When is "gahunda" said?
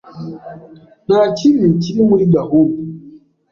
2.35-2.79